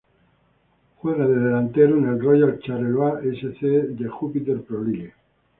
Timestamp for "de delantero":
1.27-1.95